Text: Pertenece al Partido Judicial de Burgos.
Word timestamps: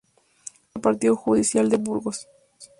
Pertenece 0.01 0.73
al 0.73 0.81
Partido 0.81 1.15
Judicial 1.15 1.69
de 1.69 1.77
Burgos. 1.77 2.27